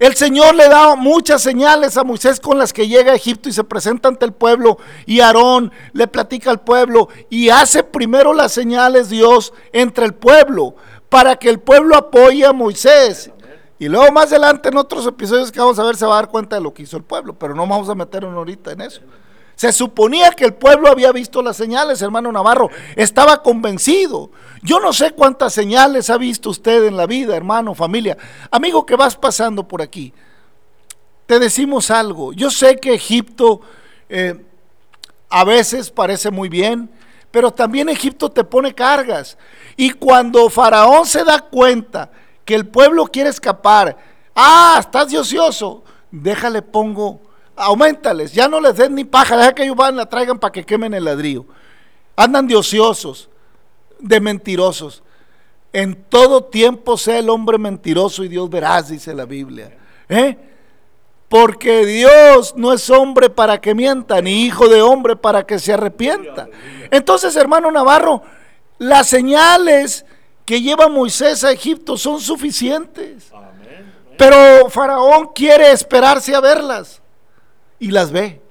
[0.03, 3.53] El Señor le da muchas señales a Moisés con las que llega a Egipto y
[3.53, 8.51] se presenta ante el pueblo y Aarón le platica al pueblo y hace primero las
[8.51, 10.75] señales Dios entre el pueblo
[11.07, 13.31] para que el pueblo apoye a Moisés.
[13.79, 16.27] Y luego más adelante en otros episodios que vamos a ver se va a dar
[16.27, 18.99] cuenta de lo que hizo el pueblo, pero no vamos a meternos ahorita en eso.
[19.55, 22.69] Se suponía que el pueblo había visto las señales, hermano Navarro.
[22.95, 24.31] Estaba convencido.
[24.61, 28.17] Yo no sé cuántas señales ha visto usted en la vida, hermano, familia.
[28.49, 30.13] Amigo que vas pasando por aquí,
[31.25, 32.33] te decimos algo.
[32.33, 33.61] Yo sé que Egipto
[34.09, 34.43] eh,
[35.29, 36.89] a veces parece muy bien,
[37.31, 39.37] pero también Egipto te pone cargas.
[39.75, 42.11] Y cuando Faraón se da cuenta
[42.45, 43.97] que el pueblo quiere escapar,
[44.35, 47.21] ah, estás de ocioso, déjale pongo
[47.55, 50.63] aumentales, ya no les den ni paja, deja que ellos van, la traigan para que
[50.63, 51.45] quemen el ladrillo.
[52.15, 53.29] Andan de ociosos,
[53.99, 55.03] de mentirosos.
[55.71, 59.75] En todo tiempo sea el hombre mentiroso y Dios verás, dice la Biblia.
[60.09, 60.37] ¿Eh?
[61.29, 65.73] Porque Dios no es hombre para que mienta, ni hijo de hombre para que se
[65.73, 66.47] arrepienta.
[66.91, 68.21] Entonces, hermano Navarro,
[68.77, 70.05] las señales
[70.45, 73.31] que lleva Moisés a Egipto son suficientes.
[74.15, 77.02] Pero Faraón quiere esperarse a verlas
[77.79, 78.41] y las ve.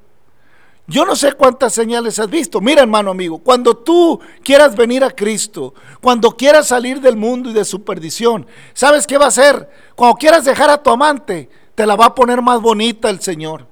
[0.86, 2.60] Yo no sé cuántas señales has visto.
[2.60, 7.52] Mira, hermano amigo, cuando tú quieras venir a Cristo, cuando quieras salir del mundo y
[7.52, 9.70] de su perdición, ¿sabes qué va a hacer?
[9.94, 13.66] Cuando quieras dejar a tu amante, te la va a poner más bonita el Señor.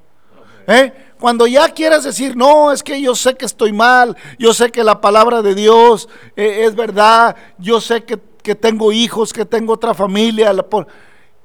[0.66, 0.92] ¿Eh?
[1.18, 4.84] Cuando ya quieras decir, no, es que yo sé que estoy mal, yo sé que
[4.84, 9.74] la palabra de Dios eh, es verdad, yo sé que, que, tengo hijos, que tengo
[9.74, 10.54] otra familia,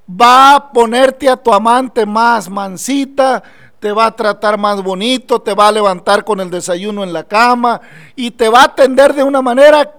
[0.09, 3.43] va a ponerte a tu amante más mansita,
[3.79, 7.23] te va a tratar más bonito, te va a levantar con el desayuno en la
[7.23, 7.81] cama
[8.15, 9.91] y te va a atender de una manera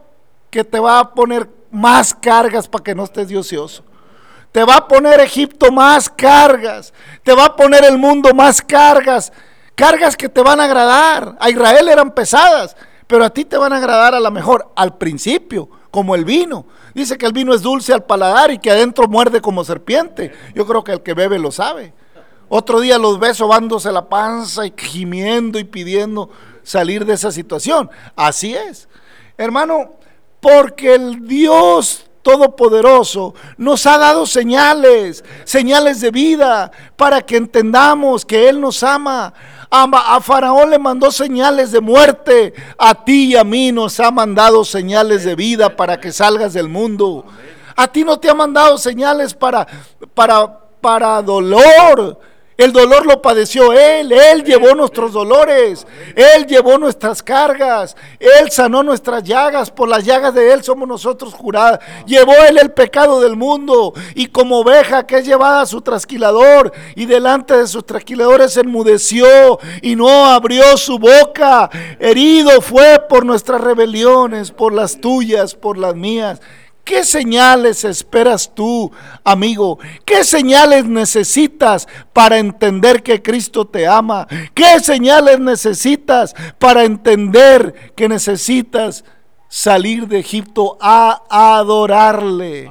[0.50, 3.84] que te va a poner más cargas para que no estés de ocioso.
[4.52, 9.32] Te va a poner Egipto más cargas, te va a poner el mundo más cargas,
[9.74, 11.36] cargas que te van a agradar.
[11.38, 12.74] A Israel eran pesadas,
[13.06, 16.64] pero a ti te van a agradar a lo mejor al principio, como el vino.
[16.94, 20.32] Dice que el vino es dulce al paladar y que adentro muerde como serpiente.
[20.54, 21.92] Yo creo que el que bebe lo sabe.
[22.48, 26.30] Otro día los ves sobándose la panza y gimiendo y pidiendo
[26.62, 27.90] salir de esa situación.
[28.14, 28.88] Así es.
[29.36, 29.90] Hermano,
[30.40, 38.48] porque el Dios Todopoderoso nos ha dado señales, señales de vida, para que entendamos que
[38.48, 39.32] Él nos ama.
[39.70, 44.64] A, Faraón le mandó señales de muerte, a ti y a mí nos ha mandado
[44.64, 47.24] señales de vida para que salgas del mundo.
[47.76, 49.64] A ti no te ha mandado señales para,
[50.12, 52.18] para, para dolor,
[52.56, 58.82] el dolor lo padeció Él, Él llevó nuestros dolores, Él llevó nuestras cargas, Él sanó
[58.82, 61.80] nuestras llagas, por las llagas de Él somos nosotros juradas.
[62.06, 66.72] Llevó Él el pecado del mundo y como oveja que es llevada a su trasquilador
[66.94, 71.68] y delante de sus trasquiladores enmudeció y no abrió su boca.
[71.98, 76.40] Herido fue por nuestras rebeliones, por las tuyas, por las mías.
[76.86, 78.92] ¿Qué señales esperas tú,
[79.24, 79.76] amigo?
[80.04, 84.28] ¿Qué señales necesitas para entender que Cristo te ama?
[84.54, 89.04] ¿Qué señales necesitas para entender que necesitas
[89.48, 92.70] salir de Egipto a adorarle?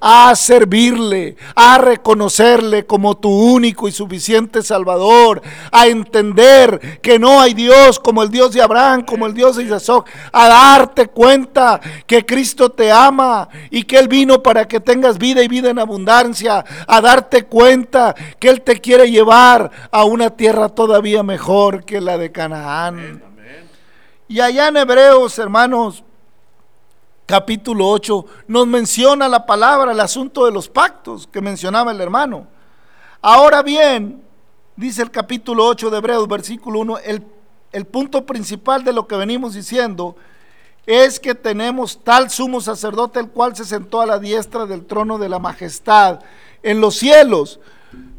[0.00, 7.54] A servirle, a reconocerle como tu único y suficiente Salvador, a entender que no hay
[7.54, 9.76] Dios como el Dios de Abraham, como el Dios de Isaac,
[10.32, 15.42] a darte cuenta que Cristo te ama y que Él vino para que tengas vida
[15.42, 20.68] y vida en abundancia, a darte cuenta que Él te quiere llevar a una tierra
[20.68, 23.22] todavía mejor que la de Canaán.
[24.28, 26.02] Y allá en Hebreos, hermanos,
[27.26, 32.46] capítulo 8, nos menciona la palabra, el asunto de los pactos que mencionaba el hermano.
[33.20, 34.22] Ahora bien,
[34.76, 37.24] dice el capítulo 8 de Hebreos, versículo 1, el,
[37.72, 40.16] el punto principal de lo que venimos diciendo
[40.86, 45.18] es que tenemos tal sumo sacerdote el cual se sentó a la diestra del trono
[45.18, 46.20] de la majestad
[46.62, 47.58] en los cielos,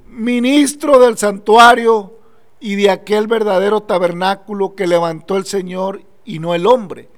[0.10, 2.20] ministro del santuario
[2.60, 7.10] y de aquel verdadero tabernáculo que levantó el Señor y no el hombre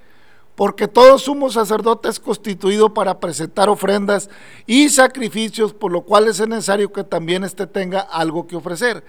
[0.59, 4.29] porque todo sumo sacerdote es constituido para presentar ofrendas
[4.67, 9.01] y sacrificios, por lo cual es necesario que también éste tenga algo que ofrecer.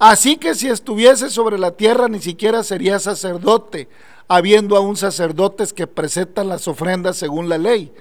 [0.00, 3.88] Así que si estuviese sobre la tierra ni siquiera sería sacerdote,
[4.26, 7.92] habiendo aún sacerdotes que presentan las ofrendas según la ley,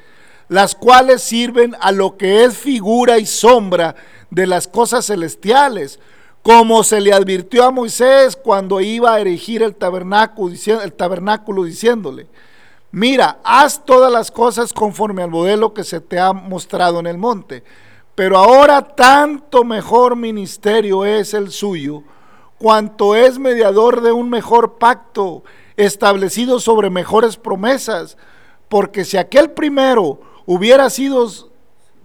[0.47, 3.93] las cuales sirven a lo que es figura y sombra
[4.31, 5.99] de las cosas celestiales,
[6.41, 12.25] como se le advirtió a Moisés cuando iba a erigir el tabernáculo, el tabernáculo diciéndole,
[12.91, 17.17] mira, haz todas las cosas conforme al modelo que se te ha mostrado en el
[17.17, 17.63] monte.
[18.15, 22.03] Pero ahora tanto mejor ministerio es el suyo,
[22.57, 25.43] cuanto es mediador de un mejor pacto,
[25.77, 28.17] establecido sobre mejores promesas.
[28.67, 31.29] Porque si aquel primero hubiera sido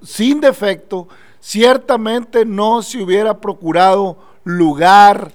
[0.03, 1.09] sin defecto,
[1.40, 5.33] ciertamente no se hubiera procurado lugar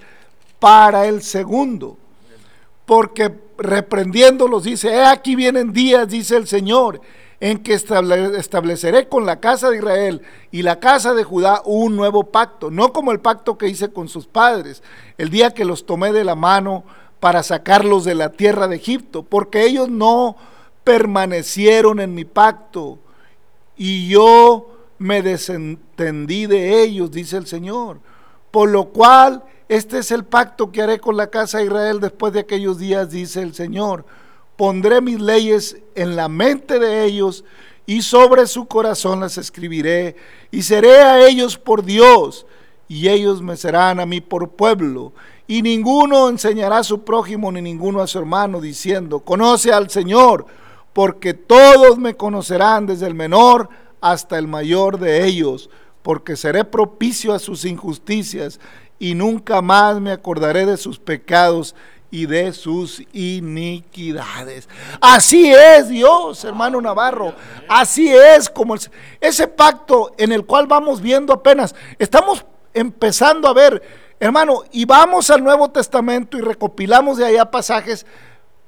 [0.58, 1.98] para el segundo.
[2.86, 7.00] Porque reprendiéndolos, dice, he aquí vienen días, dice el Señor,
[7.40, 12.24] en que estableceré con la casa de Israel y la casa de Judá un nuevo
[12.24, 14.82] pacto, no como el pacto que hice con sus padres,
[15.16, 16.84] el día que los tomé de la mano
[17.18, 20.36] para sacarlos de la tierra de Egipto, porque ellos no
[20.84, 22.98] permanecieron en mi pacto
[23.76, 24.68] y yo
[24.98, 28.00] me desentendí de ellos, dice el Señor,
[28.50, 32.32] por lo cual este es el pacto que haré con la casa de Israel después
[32.32, 34.04] de aquellos días, dice el Señor.
[34.56, 37.44] Pondré mis leyes en la mente de ellos
[37.86, 40.16] y sobre su corazón las escribiré
[40.50, 42.46] y seré a ellos por Dios
[42.88, 45.12] y ellos me serán a mí por pueblo.
[45.46, 50.46] Y ninguno enseñará a su prójimo ni ninguno a su hermano diciendo, conoce al Señor,
[50.92, 53.68] porque todos me conocerán desde el menor
[54.00, 55.70] hasta el mayor de ellos,
[56.02, 58.60] porque seré propicio a sus injusticias
[58.98, 61.74] y nunca más me acordaré de sus pecados
[62.10, 64.68] y de sus iniquidades.
[65.00, 67.34] Así es Dios, hermano Navarro.
[67.68, 68.74] Así es como
[69.20, 71.74] ese pacto en el cual vamos viendo apenas.
[71.98, 73.82] Estamos empezando a ver,
[74.18, 78.06] hermano, y vamos al Nuevo Testamento y recopilamos de allá pasajes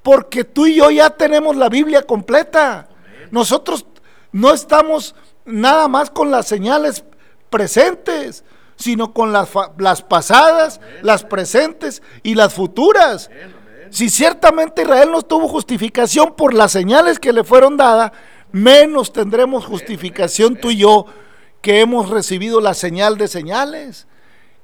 [0.01, 2.87] porque tú y yo ya tenemos la Biblia completa.
[3.31, 3.85] Nosotros
[4.31, 5.15] no estamos
[5.45, 7.03] nada más con las señales
[7.53, 8.43] presentes
[8.75, 13.29] sino con las, las pasadas, las presentes y las futuras.
[13.89, 18.11] Si ciertamente Israel no tuvo justificación por las señales que le fueron dadas,
[18.51, 21.05] menos tendremos justificación tú y yo
[21.61, 24.07] que hemos recibido la señal de señales,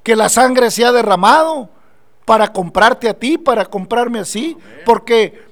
[0.02, 1.70] que la sangre se ha derramado
[2.24, 5.48] para comprarte a ti, para comprarme así, porque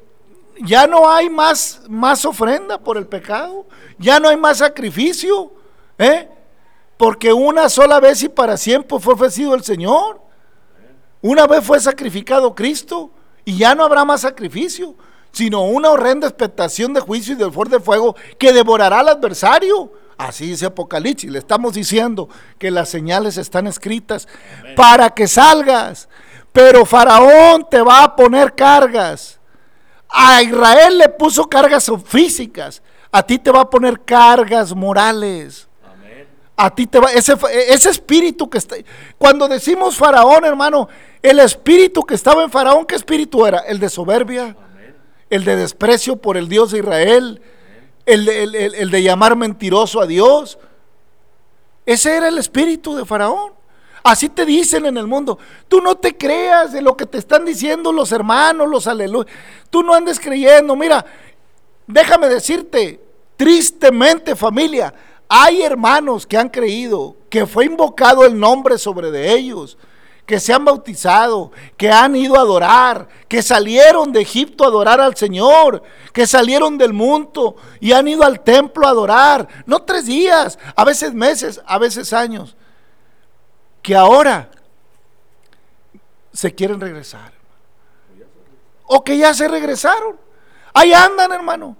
[0.61, 3.67] ya no hay más, más ofrenda por el pecado,
[3.99, 5.53] ya no hay más sacrificio,
[5.97, 6.29] ¿eh?
[6.99, 10.21] Porque una sola vez y para siempre fue ofrecido el Señor.
[11.23, 13.13] Una vez fue sacrificado Cristo
[13.45, 14.97] y ya no habrá más sacrificio,
[15.31, 19.93] sino una horrenda expectación de juicio y del fuerte fuego que devorará al adversario.
[20.17, 21.31] Así dice Apocalipsis.
[21.31, 22.29] Le estamos diciendo
[22.59, 24.27] que las señales están escritas
[24.75, 26.09] para que salgas.
[26.53, 29.39] Pero Faraón te va a poner cargas.
[30.09, 32.83] A Israel le puso cargas físicas.
[33.13, 35.68] A ti te va a poner cargas morales
[36.61, 37.37] a ti te va, ese,
[37.69, 38.75] ese espíritu que está,
[39.17, 40.89] cuando decimos faraón, hermano,
[41.23, 43.61] el espíritu que estaba en faraón, ¿qué espíritu era?
[43.61, 44.57] El de soberbia,
[45.31, 47.41] el de desprecio por el Dios de Israel,
[48.07, 50.59] el, el de llamar mentiroso a Dios.
[51.87, 53.53] Ese era el espíritu de faraón.
[54.03, 55.39] Así te dicen en el mundo.
[55.69, 59.31] Tú no te creas de lo que te están diciendo los hermanos, los aleluya.
[59.71, 60.75] Tú no andes creyendo.
[60.75, 61.05] Mira,
[61.87, 63.01] déjame decirte,
[63.37, 64.93] tristemente familia,
[65.29, 69.77] hay hermanos que han creído que fue invocado el nombre sobre de ellos,
[70.25, 75.01] que se han bautizado, que han ido a adorar, que salieron de Egipto a adorar
[75.01, 80.07] al Señor, que salieron del mundo y han ido al templo a adorar, no tres
[80.07, 82.57] días, a veces meses, a veces años,
[83.83, 84.51] que ahora
[86.33, 87.33] se quieren regresar.
[88.87, 90.19] O que ya se regresaron.
[90.73, 91.77] Ahí andan, hermano.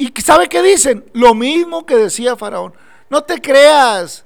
[0.00, 1.04] ¿Y sabe qué dicen?
[1.12, 2.72] Lo mismo que decía Faraón.
[3.10, 4.24] No te creas.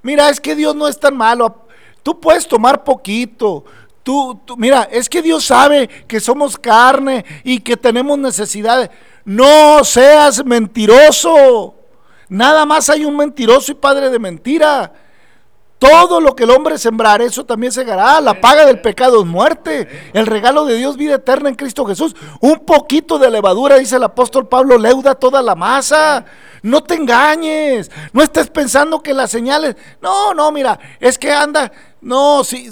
[0.00, 1.66] Mira, es que Dios no es tan malo.
[2.04, 3.64] Tú puedes tomar poquito.
[4.04, 8.88] Tú, tú, mira, es que Dios sabe que somos carne y que tenemos necesidades.
[9.24, 11.74] No seas mentiroso.
[12.28, 14.92] Nada más hay un mentiroso y padre de mentira.
[15.78, 18.20] Todo lo que el hombre sembrar, eso también segará.
[18.22, 20.10] La paga del pecado es muerte.
[20.14, 22.16] El regalo de Dios, vida eterna en Cristo Jesús.
[22.40, 26.24] Un poquito de levadura, dice el apóstol Pablo, leuda toda la masa.
[26.66, 27.92] No te engañes.
[28.12, 29.76] No estés pensando que las señales.
[30.02, 31.70] No, no, mira, es que anda.
[32.06, 32.70] No, sí,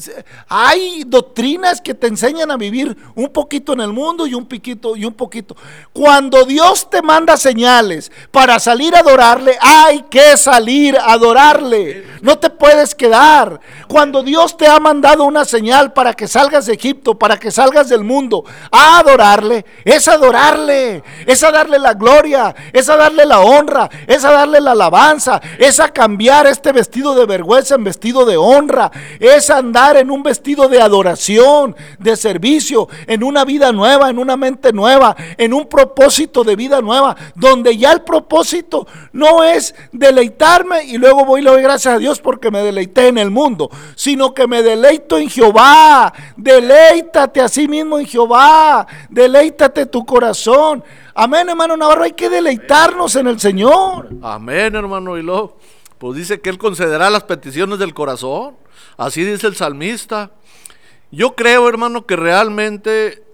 [0.48, 4.94] hay doctrinas que te enseñan a vivir un poquito en el mundo y un piquito
[4.94, 5.56] y un poquito.
[5.92, 12.04] Cuando Dios te manda señales para salir a adorarle, hay que salir a adorarle.
[12.20, 13.58] No te puedes quedar.
[13.88, 17.88] Cuando Dios te ha mandado una señal para que salgas de Egipto, para que salgas
[17.88, 23.40] del mundo a adorarle, es adorarle, es a darle la gloria, es a darle la
[23.40, 28.24] honra, es a darle la alabanza, es a cambiar este vestido de vergüenza en vestido
[28.24, 34.10] de honra es andar en un vestido de adoración, de servicio, en una vida nueva,
[34.10, 39.42] en una mente nueva, en un propósito de vida nueva, donde ya el propósito no
[39.42, 43.18] es deleitarme y luego voy y le doy gracias a Dios porque me deleité en
[43.18, 46.12] el mundo, sino que me deleito en Jehová.
[46.36, 50.84] Deleítate a sí mismo en Jehová, deleítate tu corazón.
[51.16, 54.08] Amén, hermano Navarro, hay que deleitarnos en el Señor.
[54.20, 55.16] Amén, hermano.
[55.16, 55.56] Luego,
[55.98, 58.56] pues dice que Él concederá las peticiones del corazón.
[58.96, 60.32] Así dice el salmista.
[61.12, 63.24] Yo creo, hermano, que realmente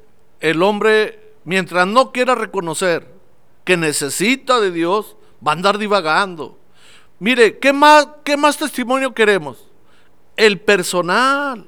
[0.41, 3.09] el hombre, mientras no quiera reconocer
[3.65, 5.17] que necesita de Dios,
[5.47, 6.59] va a andar divagando.
[7.19, 9.57] Mire, ¿qué más, qué más testimonio queremos?
[10.37, 11.67] El personal.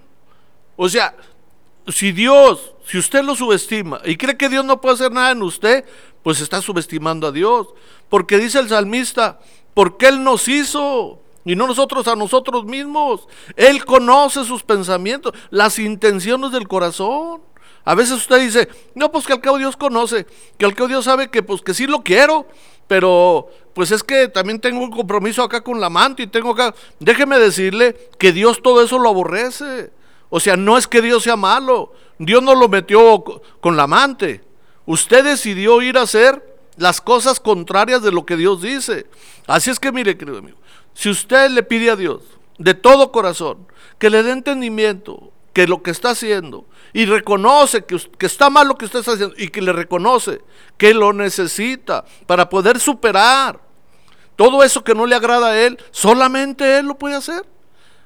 [0.76, 1.14] O sea,
[1.88, 5.42] si Dios, si usted lo subestima y cree que Dios no puede hacer nada en
[5.42, 5.84] usted,
[6.22, 7.68] pues está subestimando a Dios.
[8.08, 9.40] Porque dice el salmista,
[9.74, 13.26] porque Él nos hizo y no nosotros a nosotros mismos.
[13.56, 17.40] Él conoce sus pensamientos, las intenciones del corazón.
[17.84, 20.26] A veces usted dice, no, pues que al cabo Dios conoce,
[20.56, 22.46] que al cabo Dios sabe que pues que sí lo quiero,
[22.86, 26.74] pero pues es que también tengo un compromiso acá con la amante y tengo acá,
[27.00, 29.90] déjeme decirle que Dios todo eso lo aborrece.
[30.30, 33.24] O sea, no es que Dios sea malo, Dios no lo metió
[33.60, 34.42] con la amante.
[34.86, 39.06] Usted decidió ir a hacer las cosas contrarias de lo que Dios dice.
[39.46, 40.58] Así es que mire, querido amigo,
[40.94, 42.22] si usted le pide a Dios
[42.58, 43.66] de todo corazón
[43.98, 48.76] que le dé entendimiento, que lo que está haciendo, y reconoce que, está mal lo
[48.76, 50.40] que usted está haciendo, y que le reconoce
[50.76, 53.60] que lo necesita para poder superar
[54.36, 57.44] todo eso que no le agrada a él, solamente él lo puede hacer.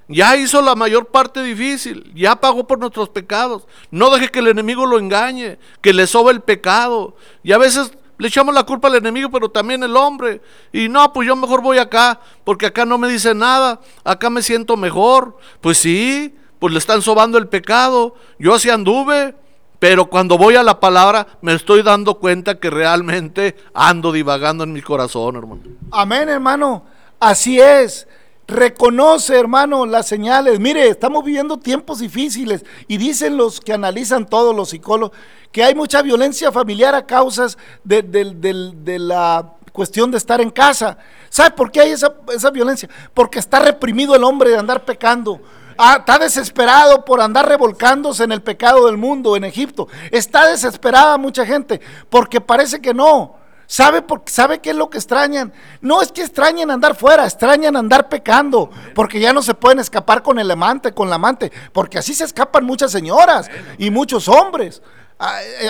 [0.08, 3.66] Ya hizo la mayor parte difícil, ya pagó por nuestros pecados.
[3.90, 7.16] No deje que el enemigo lo engañe, que le sobe el pecado.
[7.42, 10.40] Y a veces le echamos la culpa al enemigo, pero también el hombre.
[10.72, 14.42] Y no, pues yo mejor voy acá, porque acá no me dice nada, acá me
[14.42, 15.38] siento mejor.
[15.60, 18.14] Pues sí, pues le están sobando el pecado.
[18.38, 19.34] Yo así anduve,
[19.78, 24.72] pero cuando voy a la palabra me estoy dando cuenta que realmente ando divagando en
[24.72, 25.62] mi corazón, hermano.
[25.90, 26.84] Amén, hermano.
[27.18, 28.06] Así es.
[28.48, 30.60] Reconoce, hermano, las señales.
[30.60, 35.16] Mire, estamos viviendo tiempos difíciles y dicen los que analizan todos los psicólogos
[35.50, 40.98] que hay mucha violencia familiar a causas de, de, la cuestión de estar en casa.
[41.30, 42.88] ¿Sabe por qué hay esa, esa violencia?
[43.14, 45.40] Porque está reprimido el hombre de andar pecando.
[45.78, 49.88] Ah, está desesperado por andar revolcándose en el pecado del mundo en Egipto.
[50.10, 51.80] Está desesperada mucha gente
[52.10, 53.36] porque parece que no.
[53.66, 55.52] ¿Sabe, por, ¿Sabe qué es lo que extrañan?
[55.80, 60.22] No es que extrañen andar fuera, extrañan andar pecando, porque ya no se pueden escapar
[60.22, 64.82] con el amante, con la amante, porque así se escapan muchas señoras y muchos hombres.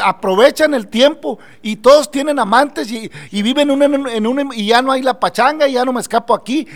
[0.04, 4.82] Aprovechan el tiempo y todos tienen amantes y, y viven un, en un, y ya
[4.82, 6.66] no hay la pachanga y ya no me escapo aquí.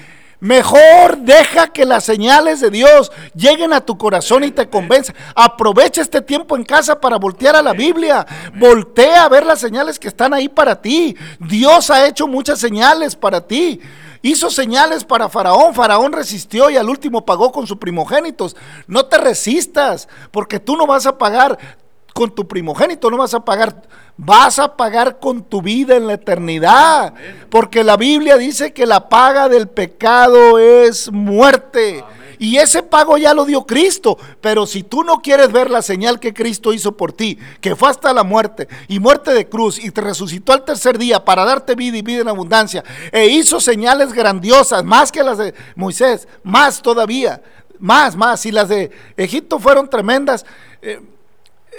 [0.40, 5.14] Mejor deja que las señales de Dios lleguen a tu corazón y te convenzan.
[5.34, 8.26] Aprovecha este tiempo en casa para voltear a la Biblia.
[8.54, 11.14] Voltea a ver las señales que están ahí para ti.
[11.38, 13.80] Dios ha hecho muchas señales para ti.
[14.22, 15.74] Hizo señales para Faraón.
[15.74, 18.56] Faraón resistió y al último pagó con sus primogénitos.
[18.86, 21.58] No te resistas, porque tú no vas a pagar
[22.12, 23.82] con tu primogénito, no vas a pagar,
[24.16, 27.14] vas a pagar con tu vida en la eternidad.
[27.48, 32.04] Porque la Biblia dice que la paga del pecado es muerte.
[32.40, 34.16] Y ese pago ya lo dio Cristo.
[34.40, 37.90] Pero si tú no quieres ver la señal que Cristo hizo por ti, que fue
[37.90, 41.74] hasta la muerte y muerte de cruz y te resucitó al tercer día para darte
[41.74, 42.82] vida y vida en abundancia,
[43.12, 47.42] e hizo señales grandiosas, más que las de Moisés, más todavía,
[47.78, 48.40] más, más.
[48.40, 50.46] Si las de Egipto fueron tremendas,
[50.80, 50.98] eh,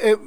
[0.01, 0.17] eh,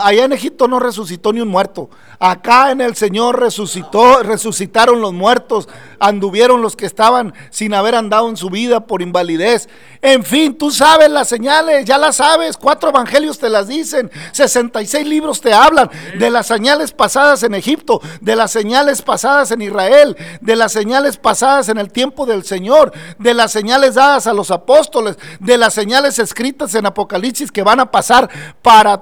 [0.00, 1.90] allá en Egipto no resucitó ni un muerto.
[2.18, 8.28] Acá en el Señor resucitó, resucitaron los muertos, anduvieron los que estaban sin haber andado
[8.28, 9.68] en su vida por invalidez.
[10.00, 12.56] En fin, tú sabes las señales, ya las sabes.
[12.56, 18.00] Cuatro evangelios te las dicen, 66 libros te hablan de las señales pasadas en Egipto,
[18.20, 22.92] de las señales pasadas en Israel, de las señales pasadas en el tiempo del Señor,
[23.18, 27.80] de las señales dadas a los apóstoles, de las señales escritas en Apocalipsis que van
[27.80, 28.28] a pasar
[28.62, 28.96] para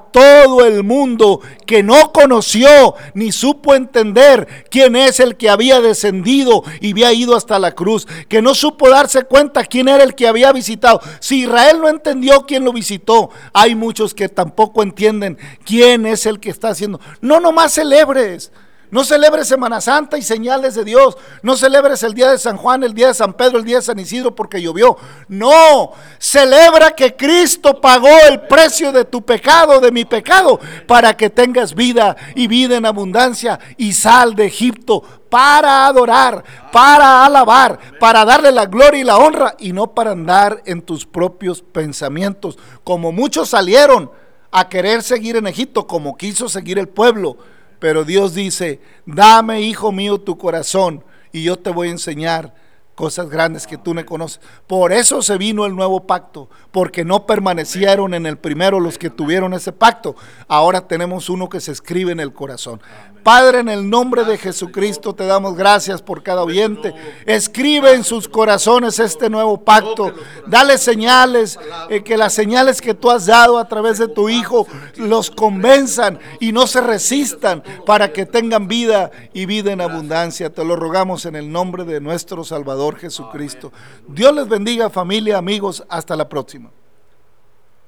[0.44, 6.62] todo el mundo que no conoció ni supo entender quién es el que había descendido
[6.80, 10.28] y había ido hasta la cruz, que no supo darse cuenta quién era el que
[10.28, 11.00] había visitado.
[11.20, 16.40] Si Israel no entendió quién lo visitó, hay muchos que tampoco entienden quién es el
[16.40, 17.00] que está haciendo.
[17.20, 18.50] No nomás celebres.
[18.90, 21.16] No celebres Semana Santa y señales de Dios.
[21.42, 23.82] No celebres el día de San Juan, el día de San Pedro, el día de
[23.82, 24.96] San Isidro porque llovió.
[25.28, 31.30] No, celebra que Cristo pagó el precio de tu pecado, de mi pecado, para que
[31.30, 38.24] tengas vida y vida en abundancia y sal de Egipto para adorar, para alabar, para
[38.24, 43.12] darle la gloria y la honra y no para andar en tus propios pensamientos, como
[43.12, 44.10] muchos salieron
[44.50, 47.36] a querer seguir en Egipto, como quiso seguir el pueblo
[47.80, 51.02] pero Dios dice, dame, hijo mío, tu corazón
[51.32, 52.54] y yo te voy a enseñar
[53.00, 54.42] cosas grandes que tú no conoces.
[54.66, 59.08] Por eso se vino el nuevo pacto, porque no permanecieron en el primero los que
[59.08, 60.16] tuvieron ese pacto.
[60.48, 62.78] Ahora tenemos uno que se escribe en el corazón.
[63.22, 66.94] Padre, en el nombre de Jesucristo te damos gracias por cada oyente.
[67.26, 70.12] Escribe en sus corazones este nuevo pacto.
[70.46, 71.58] Dale señales,
[71.90, 76.18] eh, que las señales que tú has dado a través de tu Hijo los convenzan
[76.38, 80.52] y no se resistan para que tengan vida y vida en abundancia.
[80.52, 83.72] Te lo rogamos en el nombre de nuestro Salvador Jesucristo.
[84.08, 85.84] Dios les bendiga familia, amigos.
[85.88, 86.70] Hasta la próxima.